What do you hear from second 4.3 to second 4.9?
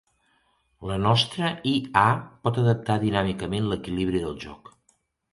joc.